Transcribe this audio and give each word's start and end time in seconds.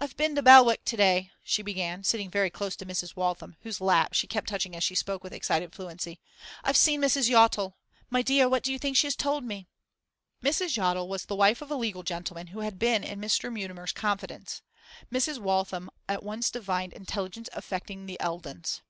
'I've 0.00 0.16
been 0.16 0.34
to 0.36 0.42
Belwick 0.42 0.82
to 0.86 0.96
day,' 0.96 1.30
she 1.42 1.60
began, 1.60 2.04
sitting 2.04 2.30
very 2.30 2.48
close 2.48 2.74
to 2.76 2.86
Mrs. 2.86 3.14
Waltham, 3.16 3.56
whose 3.64 3.82
lap 3.82 4.14
she 4.14 4.26
kept 4.26 4.48
touching 4.48 4.74
as 4.74 4.82
she 4.82 4.94
spoke 4.94 5.22
with 5.22 5.34
excited 5.34 5.74
fluency. 5.74 6.20
'I've 6.64 6.74
seen 6.78 7.02
Mrs. 7.02 7.28
Yottle. 7.28 7.74
My 8.08 8.22
dear, 8.22 8.48
what 8.48 8.62
do 8.62 8.72
you 8.72 8.78
think 8.78 8.96
she 8.96 9.08
has 9.08 9.14
told 9.14 9.44
me?' 9.44 9.68
Mrs. 10.42 10.78
Yottle 10.78 11.06
was 11.06 11.26
the 11.26 11.36
wife 11.36 11.60
of 11.60 11.70
a 11.70 11.76
legal 11.76 12.02
gentleman 12.02 12.46
who 12.46 12.60
had 12.60 12.78
been 12.78 13.04
in 13.04 13.20
Mr. 13.20 13.52
Mutimer's 13.52 13.92
confidence. 13.92 14.62
Mrs. 15.12 15.36
Waltham 15.38 15.90
at 16.08 16.22
once 16.22 16.50
divined 16.50 16.94
intelligence 16.94 17.50
affecting 17.52 18.06
the 18.06 18.18
Eldons. 18.20 18.80